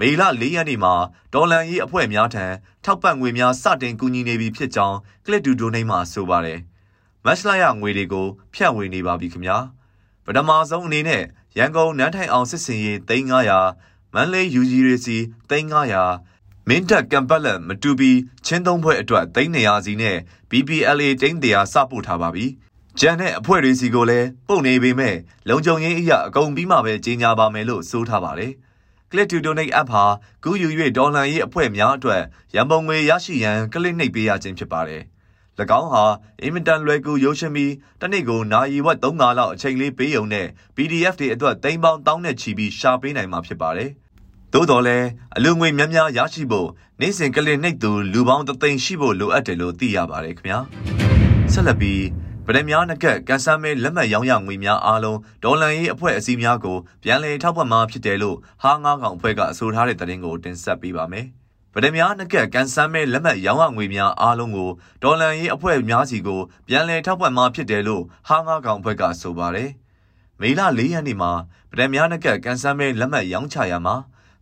[0.00, 0.94] မေလ၄ရက်နေ့မှာ
[1.34, 2.46] ဒေါ်လန်ရေးအဖွဲ့များထံ
[2.84, 6.58] ထောက်ပံ့ငွေများစတင်ကူညီနေပြီဖြစ်ကြောင်းကလစ်ဒူဒိုနှိမ်းမှဆိုပါတယ်။
[7.24, 9.58] မတ်လရငွေတွေကိုဖြန့်ဝေနေပါပြီခင်ဗျာ။
[10.24, 11.22] ပထမဆုံးအနေနဲ့
[11.58, 15.16] ရန်ကုန်နန်းထိုင်အောင်စစ်စင်ရေး3900မန္တလေးယူဂျီရီစီ
[15.50, 18.10] 3900မင်းတပ်ကံပတ်လက်မတူပီ
[18.46, 20.16] ချင်းသုံးဖွဲ့အတွက်300စီနဲ့
[20.50, 22.46] BPLA တိန်းတရားစပို့ထားပါပြီ။
[23.00, 25.16] ကျန်တဲ့အဖွဲ့တွေစီကိုလည်းပုံနေပေမဲ့
[25.48, 28.54] လုံခြုံရေးအရာအကုန်ပြီးမှပဲကြီးညာပါမယ်လို့ဆိုထားပါတယ်။
[29.10, 30.04] Click to Donate app ဟာ
[30.44, 32.22] ကူးယူ၍ဒေါ်လာရေးအဖွဲ့များအတွက်
[32.54, 35.02] ရန်ပုံငွေရရှိရန်ကလစ်နှိပ်ပေးရခြင်းဖြစ်ပါတယ်။၎
[35.80, 36.04] င်းဟာ
[36.42, 43.90] အင်မတန်လွယ်ကူရုပ်ရှင်ပြီးတနေ့ကိုနာရီဝက်3ငါလောက်အချိန်လေးပေးုံနဲ့ PDF တွေအတွက်သိန်းပေါင်းတောင်းနဲ့ချီပြီးရှာပေးနိုင်မှာဖြစ်ပါတယ်။
[44.52, 46.68] သို့တော်လည်းအလူငွေများများရရှိဖို့
[47.00, 50.58] နေ့စဉ်ကလစ်နှိပ်သူလူပေါင်းတသိန်းရှိဖို့လိုအပ်တယ်လို့သိရပါတယ်ခင်ဗျာ။
[51.52, 52.02] ဆက်လက်ပြီး
[52.50, 61.26] ဗဒများနကက်ကန်ဆန်းမဲလက်မှတ်ရောင်းရငွေများအားလုံးဒေါ်လန်ရေးအဖွဲ့အစည်းများကိုပြန်လည်ထောက်ပံ့မှာဖြစ်တယ်လို့ဟာငါးကောင်အဖွဲ့ကအဆိုထားတဲ့သတင်းကိုတင်ဆက်ပေးပါမယ်။
[61.74, 64.70] ဗဒများနကက်ကန်ဆန်းမဲလက်မှတ်ရောင်းရငွေများအားလုံးကို
[65.02, 69.70] ဒေါ်လန်ရေးအဖွဲ့များစီကိုပြန်လည်ထောက်ပံ့မှာဖြစ်တယ်လို့ဟာငါးကောင်အဖွဲ့ကဆိုပါတယ်။
[70.40, 71.32] မေလ၄ရက်နေ့မှာ
[71.70, 73.96] ဗဒများနကက်ကန်ဆန်းမဲလက်မှတ်ရောင်းချရမှာ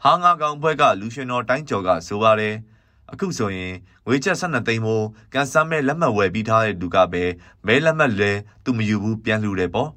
[0.05, 2.55] ဟာငါကောင်အဖွဲ့ကလူရှင်တော်တိုင်းကျော်ကဆိုပါတယ်။
[3.13, 3.75] အခုဆိုရင်
[4.07, 7.25] ငွေချက်12သိန်းမို့ကန်ဆာမဲ့လက်မှတ်ဝယ်ပြီးထားတဲ့လူကပဲ
[7.67, 8.33] မဲလက်မှတ်လဲ
[8.65, 9.91] သူမယူဘူးပြန်လှူတယ်ပေါ့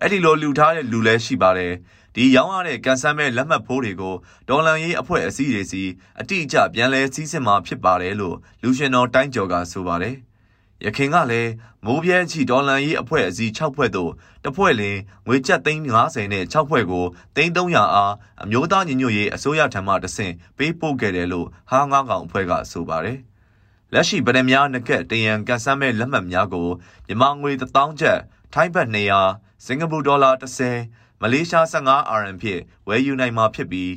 [0.00, 1.72] အဲ့ဒီလိုလှူထားတဲ့လူလဲရှိပါတယ်
[2.14, 4.14] ဒီရောင်းရတဲ့ကန်ဆယ်မဲ့လက်မှတ်ဖိုးတွေကို
[4.48, 5.82] ဒေါ်လန်ရေးအဖွဲ့အစည်းတွေစီ
[6.20, 10.16] အတိအကျပြန်လဲစီးစစ်မှာဖြစ်ပါတယ်လို့လူရှင်တော်တိုင်းကျော်ကဆိုပါတယ်။
[10.84, 11.50] ရခင်ကလည်း
[11.84, 14.12] မိုးပြဲချီဒေါ်လန်ရေးအဖွဲ့အစည်း6ဖွဲ့သို့
[14.44, 17.04] တစ်ဖွဲ့လင်ငွေကျပ်သိန်း90နဲ့6ဖွဲ့ကို
[17.36, 23.18] သိန်း300အားအမျိုးသားညီညွတ်ရေးအစိုးရထံမှတဆင့်ပေးပို့ခဲ့တယ်လို့ဟာငါးကောင်အဖွဲ့ကဆိုပါတယ်။
[23.92, 26.68] လက်ရှိဗဒံများနကက်တရန်ကန်ဆယ်မဲ့လက်မှတ်များကို
[27.06, 28.18] မြန်မာငွေ1000ကျပ်
[28.54, 28.88] ထိုင်းဘတ်
[29.26, 30.30] 200စင်ကာပူဒေါ်လာ
[30.76, 33.92] 30မလေးရှား15 RM ဖြင့်ဝယ်ယူနိုင်မှာဖြစ်ပြီး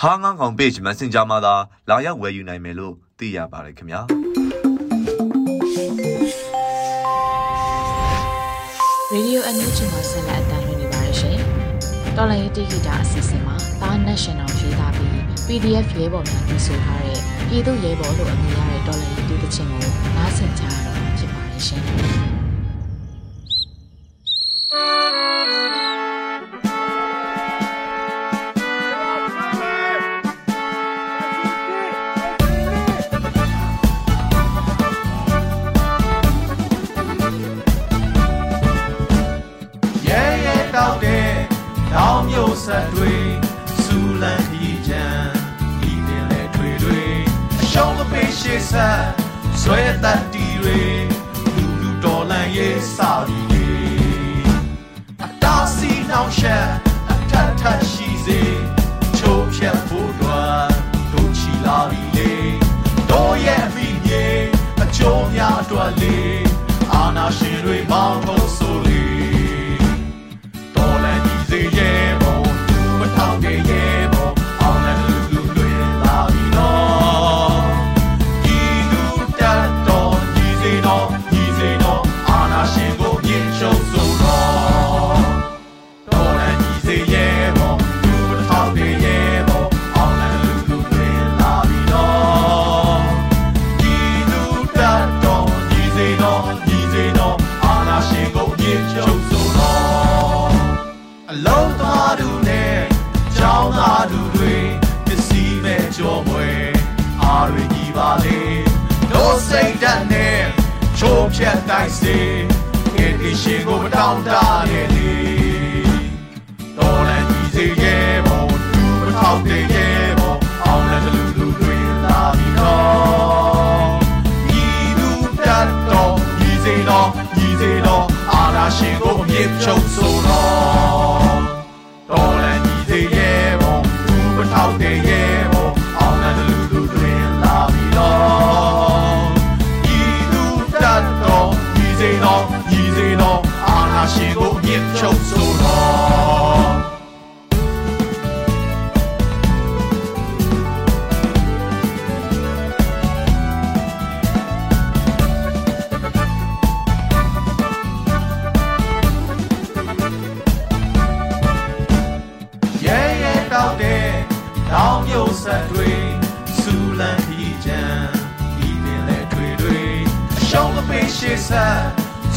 [0.00, 1.54] ဟာငေါကောင် page messenger မှာသာ
[1.88, 4.37] လာရောက်ဝယ်ယူနိုင်မယ်လို့သိရပါတယ်ခင်ဗျာ
[5.78, 5.86] ရေ
[9.10, 11.38] ဒီယိုအန်ယူဂျီမှာဆက်လက်အသံလွှင့်နေပါတယ်ရှင်။
[12.16, 19.82] တော်လိုင်းတီဂီတာအစီအစဉ်မှာတာ national ရေးသားပြီး PDF ရဲဘော်များတည်ဆိုထားတဲ့ပြည်သူရဲဘော်လို့အမည်ရတဲ့တော်လိုင်းတီးတဲ့ချင်းကို
[20.16, 21.82] နားဆင်ကြရတော့ဖြစ်ပါတယ်ရှင်။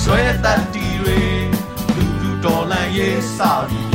[0.04, 1.20] ဆွဲတတ်တီတွေ
[1.96, 3.92] လူလူတော်လန်ရေးစာပြီး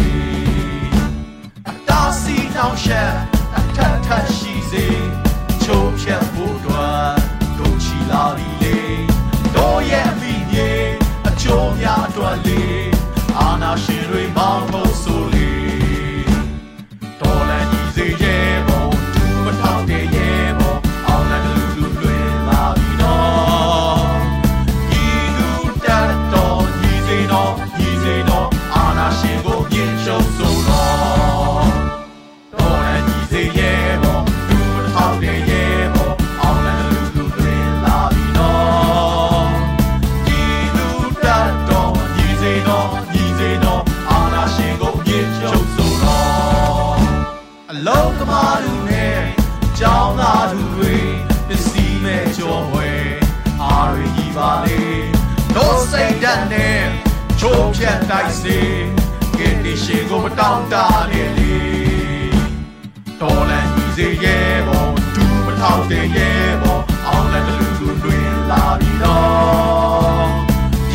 [1.69, 3.13] အတားစီတောင်းရှက်
[3.57, 4.87] အထက်ထက်ရှိစေ
[5.63, 7.15] ချိုးဖြတ်ဖို့တော့
[7.59, 8.79] တို့ချီလာပြီလေ
[9.55, 10.71] တို့ရဲ့မိမြေ
[11.29, 12.63] အကျိုးများအတွက်လေ
[13.39, 14.96] အာနာရှင်တွေမောင်းဖို့
[58.11, 58.59] တိုက်စေ
[59.39, 60.75] ကဲဒီရှင်ကိုမတောင်းတ
[61.11, 61.55] နဲ့လေ
[63.21, 70.29] တော်လန်ကြီးစေရဲ့ဘောဒူးမထောက်တဲ့ရဲ့ဘောအောင်လည်းလူလူတွင်လာပြီးတော့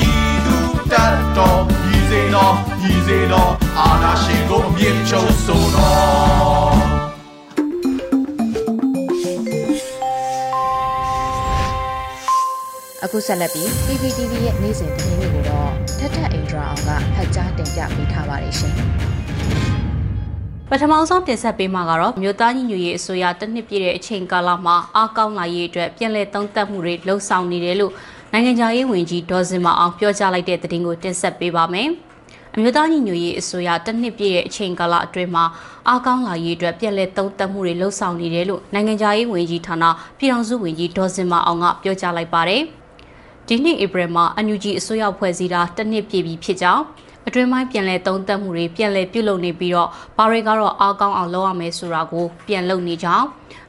[0.10, 0.12] ဤ
[0.46, 0.58] သူ
[0.92, 1.62] တတ်တော်
[1.96, 2.56] ဤစေတော်
[2.92, 6.91] ဤစေတော်အာနာရှင်ကိုအမြင့်ချုပ်ဆိုတော်
[13.06, 18.74] အခုဆက်လက်ပြီး PPTV ရဲ့နေ့စဉ်သတင်းတွေကိုတော့ထက်ထက်အင်ဒရာအောင်ကဖတ်ကြားတင်ပြပေးထားပါတယ်ရှင်
[20.70, 27.92] ပထမဆုံးတင်ဆက်ပေးမှာကတော့မြို့သားညီညွတ်ရေးအစိုးရတနှစ်ပြည့်တဲ့အချိန်ကာလမှာအားကောင်းလာရေးအတွက်ပြည်လဲသုံးသပ်မှုတွေလှုံ့ဆော်နေတယ်လို့
[28.32, 31.90] နိုင်ငံခြားရေးဝန်ကြီးဒေါ်စင်မအောင်ပြောကြားလိုက်တဲ့သတင်းကိုတင်ဆက်ပေးပါမယ်။
[32.56, 35.46] အမျိုးသားညီညွတ်ရေးအစိုးရတနှစ်ပြည့်ရဲ့အချိန်ကာလအတွင်းမှာ
[35.88, 39.84] အားကောင်းလာရေးအတွက်ပြည်လဲသုံးသပ်မှုတွေလှုံ့ဆော်နေတယ်လို့နိုင်ငံခြားရေးဝန်ကြီးဌာန
[40.18, 42.64] ပြည်ထောင်စုဝန်ကြီးဒေါ်စင်မအောင်ကပြောကြားလိုက်ပါတယ်။
[43.48, 46.84] ဒီနှစ်ဧပြီမှာအန်ယူဂျီအစိုးရဖွဲ့စည်းတာတနှစ်ပြည့်ပြီဖြစ်ကြောင်း
[47.28, 53.26] အတွင်းပိုင်းပြန်လည်သုံးသပ်မှုတွေပြန်လည်ပြုလုပ်နေပြီးတော့ဘာတွေကတော့အားကောင်းအောင်လုပ်ရမယ်ဆိုတာကိုပြန်လုပ်နေကြအောင်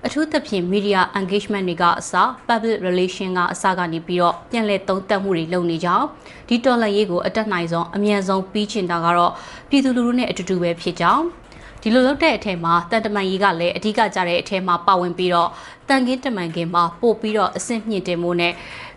[0.07, 2.13] အထူးသဖြင့် media engagement တွေကအစ
[2.49, 6.07] public relation ကအစကနေပြီးတော့ပြန်လည်သုံးသပ်မှုတွေလုပ်နေကြအောင်
[6.49, 9.33] ဒီတော်လှန်ရေးကိုအတက်နိုင်ဆုံးအမြန်ဆုံးပြီးချင်တာကတော့
[9.69, 11.25] ပြည်သူလူထုနဲ့အတူတူပဲဖြစ်ကြောင်း
[11.83, 15.49] ဒီလိုလုပ်တဲ့အထက်မှာတန်တမန်ကြီးကလည်းအဓိကကြတဲ့အထက်မှာပါဝင်ပြီးတော့
[15.89, 18.53] တန်ကင်းတမန်ကင်မှာပို့ပြီးတော့အဆင့်မြင့်တင်မှုနဲ့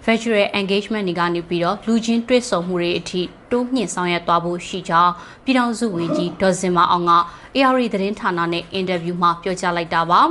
[0.05, 5.11] virtual engagement တွေကနေပြီးတော့လူချင်းတွေ့ဆုံမှုတွေအထိတိုးမြင့်ဆောင်ရွက်သွားဖို့ရှိကြောင်း
[5.43, 7.13] ပြည်ထောင်စုဝန်ကြီးဒေါ်စင်မအောင်က
[7.55, 10.21] AR သတင်းဌာနနဲ့အင်တာဗျူးမှာပြောကြားလိုက်တာပါ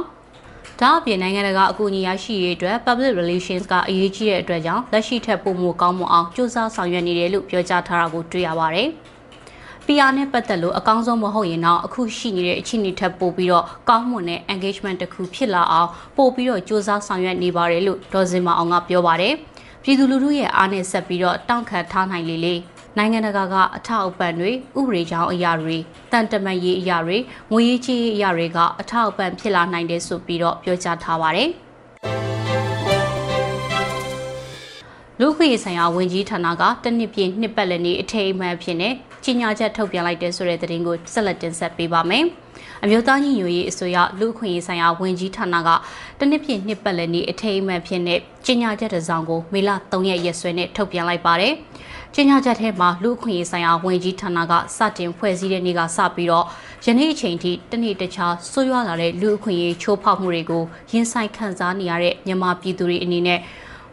[0.80, 8.88] ဒါအပြင်နိုင်ငံတကာအကူအညီရရှိရေးအတွက် public relations ကအရေးကြီးတဲ့အတွက်ကြောင့်လက်ရှိထက်ပိုမိုကောင်းမွန်အောင်စူးစမ်းဆောင်ရွက်နေတယ်လို့ပြောကြားထားတာကိုတွေ့ရပါတယ်။
[9.86, 19.34] PR နဲ့ပတ်သက်လို့အကောင်းဆုံးမဟုတ်ရင်တော့အခုရှိနေတဲ့အခြေအနေထက်ပိုပြီးတော့ကောင်းမွန်တဲ့ engagement တစ်ခုဖြစ်လာအောင်ပို့ပြီးတော့စူးစမ်းဆောင်ရွက်နေပါတယ်လို့ဒေါ်စင်မအောင်ကပြောပါတယ်။
[19.86, 22.54] ပြည်သူလူထုရဲ့အားနဲ့ဆက်ပြီးတော့တောင့်ခံထားနိုင်လေလေ
[22.96, 25.76] နိုင်ငံတကာကအထောက်အပံ့တွေဥပဒေကြောင်းအရာတွေ
[26.12, 27.18] တန်တမန်ရေးအရာတွေ
[27.52, 31.50] ငွေရေးချေးအရာတွေကအထောက်အပံ့ဖြစ်လာနိုင်တယ်ဆိုပြီးတော့ပြောကြားထားပါတယ်
[35.20, 38.88] လူခွေဆိုင်ရာဝန်ကြီးဌာနကတနစ်ပြည့်နှစ်ပတ်လည်နေ့အထိမ်းအမှတ်ဖြစ်နေ
[39.24, 42.26] ကြီးညာချက်ထုတ်ပြန်လိုက်တဲ့ဆိုတဲ့သတင်းကိုဆက်လက်တင်ဆက်ပေးပါမယ်။
[42.86, 45.68] အမျိုးသားညီညွတ်ရေးအစိုးရလူခွင့်ရေးဆိုင်ရာဝန်ကြီးဌာနက
[46.18, 51.54] တနစ်ပြည့်နှစ်ပတ်လည်နေ့အထိမ်းအမှတ်ဖြစ်တဲ့ကြေညာချက်တစ်စောင်ကိုမေလ3ရက်ရက်စွဲနဲ့ထုတ်ပြန်လိုက်ပါတယ်။
[52.14, 56.46] ကြေညာချက်ထဲမှာလူခွင့်ရေးဆိုင်ရာဝန်ကြီးဌာနကစတင်ဖွဲ့စည်းတဲ့နေ့ကစပြီးတော့
[56.84, 63.40] ယနေ့အချိန်ထိတနေ့တခြားဆိုးရွားလာတဲ့လူခွင့်ရေးချိုးဖောက်မှုတွေကိုရင်ဆိုင်ခံစားနေရတဲ့မြန်မာပြည်သူတွေအနေနဲ့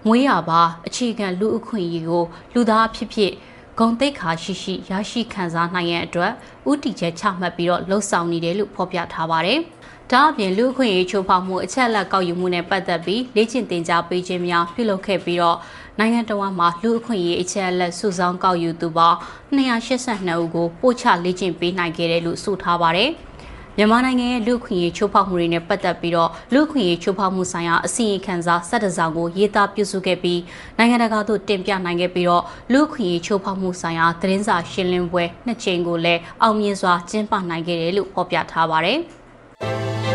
[0.06, 2.24] မွေးရပါအခြေခံလူအခွင့်အရေးကို
[2.54, 3.32] လူသားအဖြစ်ဖြစ်
[3.80, 6.32] ဂုံတိတ်ခါရှိရှိရရှိခံစားနိုင်ရန်အတွက်
[6.70, 9.60] ဥတီချက်ချမှတ်ပြီးတော့လှုပ်ဆောင်နေတယ်လို့ဖော်ပြထားပါတယ်။
[10.12, 15.58] ဒါအပြင်လူခွင့်ရေးချိုးဖောက်မှုအချက်အလက်ကောက်ယူမှုနဲ့ပတ်သက်ပြီးလေ့ကျင့်သင်ကြားပေးခြင်းများပြုလုပ်ခဲ့ပြီးတော့
[16.00, 19.18] နိုင်ငံတော်မှာလူအခွင့်အရေးအချက်အလက်စုဆောင်းကောက်ယူသူပေါင်း
[19.56, 23.10] 282ဦးကိုပို့ချလေ့ကျင့်ပေးနိုင်ခဲ့တယ်လို့ဆိုထားပါတယ်။
[23.78, 30.40] မြန်မာနိုင်ငံရဲ့လူခွင့်ရေးချိုးဖောက်မှုတွေနဲ့ပတ်သက်ပြီးတော့လူခွင့်ရေးချိုးဖောက်မှုဆိုင်ရာအစီရင်ခံစာ၁၁စောင်ကိုရေးသားပြုစုခဲ့ပြီး
[30.78, 39.00] နိုင်ငံတကာသို့တင်ပြနိုင်ခဲ့ပြီးတော့လူခွင့်ရေးချိုးဖောက်မှုဆိုင်ရာသတင်းစာရှင်းလင်းပွဲနှစ်ကြိမ်ကိုလည်းအောင်မြင်စွာကျင်းပနိုင်ခဲ့တယ်လို့ဖော်ပြထားပါတယ်။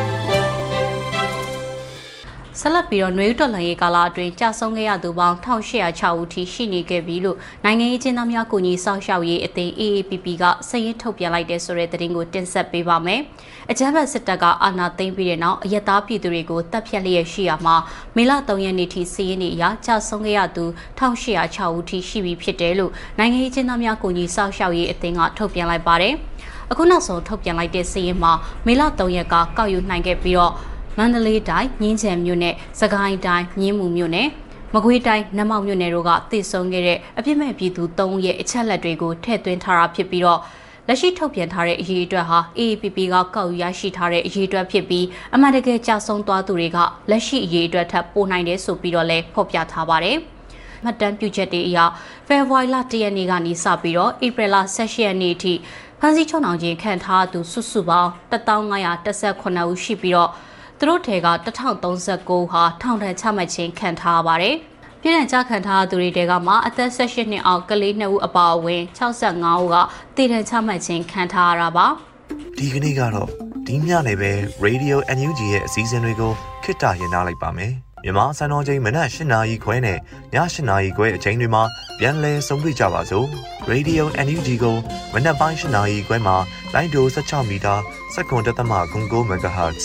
[2.61, 13.21] ဆက်လက်ပြီးတော့နှွေဦးတော်လှန်ရေးကာလအတွင်းကြာဆုံးခဲ့ရသူပေါင်း1806ဦးထိရှိနေခဲ့ပြီလို့နိုင်ငံရေးကျင်းသားများကိုကြီးစောင့်ရှောက်ရေးအသင်း AAPP ကစာရင်းထုတ်ပြန်လိုက်တဲ့ဆိုတဲ့သတင်းကိုတင်ဆက်ပေးပါမယ်။
[13.71, 17.77] အကြမ်းဖက်စစ်တပ်ကအာဏာသိမ်းပြီးတဲ့နောက်အယက်သားပြည်သူတွေကိုတပ်ဖြတ်လျက်ရှိရမှာ
[18.16, 20.64] မေလ3ရက်နေ့ထိစာရင်းတွေအရကြာဆုံးခဲ့ရသူ
[20.99, 26.14] 1806ဦးထိရှိပြီဖြစ်တယ်လို့နိုင်ငံရေးကျင်းသားများကိုကြီးစောင့်ရှောက်ရေးအသင်းကထုတ်ပြန်လိုက်ပါတယ်။
[26.71, 28.33] အခုနောက်ဆုံးထုတ်ပြန်လိုက်တဲ့စာရင်းမှာ
[28.66, 30.55] မေလ3ရက်ကကောက်ယူနိုင်ခဲ့ပြီးတော့
[30.99, 34.29] မန္တလေးတိုင်းမြင်းချံမြို့နယ်စကိုင်းတိုင်းမြင်းမူမြို့နယ်
[34.75, 40.41] မကွေးတိုင်းနမောက်မြို့နယ်တို့ကတည်ဆုံခဲ့တဲ့အပြစ်မဲ့ပြည်သူ၃ရဲ့အချက်လက်တွေကိုထည့်သွင်းထားတာဖြစ်ပြီးတော့
[40.87, 46.79] လက်ရှိထုတ်ပြန်ထားတဲ့အရေးအတွက်ဟာ AAPP ကကောက်ယူရရှိထားတဲ့အရေးအတွက်ဖြစ်ပြီးအမှန်တကယ်ကြာဆုံးသွားသူတွေက
[47.11, 50.17] လက်ရှိအရေးအတွက်ထပ်ပိုနိုင်တယ်ဆိုပြီးတော့လည်းဖော်ပြထားပါတယ်။
[50.85, 51.79] မှတ်တမ်းပြုချက်တွေအရ
[52.27, 55.55] ဖေဖော်ဝါရီလ၁ရက်နေ့ကနေစပြီးတော့ဧပြီလ16ရက်နေ့အထိ
[56.01, 60.31] ဖမ်းဆီးချုံနှောင်ခြင်းခံထားသူစုစုပေါင်း1518ဦးရှိပြီးတော့
[60.79, 64.57] သူတို့ထဲက1039ဟာထောင်ဒဏ်ချမှတ်ခြင်းခံထားရပါတယ်။
[65.03, 69.77] ပြည်ထောင်ကြခံထားသူတွေတဲကမှအသက်18နှစ်အောက်ကလေး2ဦးအပါအဝင်65ဦးက
[70.17, 71.87] တည်တံချမှတ်ခြင်းခံထားရတာပါ။
[72.59, 73.29] ဒီကနေ့ကတော့
[73.67, 74.33] ဒီညနေပဲ
[74.65, 76.33] Radio NUG ရဲ့အစည်းအဝေးကို
[76.65, 77.73] ခਿੱတရရလိုက်ပါမယ်။
[78.05, 79.99] မြန်မာစံတော်ချိန်မနက်၈နာရီခွဲနဲ့ည
[80.35, 81.62] ၈နာရီခွဲအချိန်တွေမှာ
[81.99, 83.27] ပြန်လည်ဆုံးဖြတ်ကြပါစို့။
[83.73, 84.77] Radio NUG ကို
[85.15, 86.37] မနက်ပိုင်း၈နာရီခွဲမှာ
[86.75, 87.75] လိုင်းဒို16မီတာ
[88.15, 89.85] စက္ကန့်တသမ9 MHz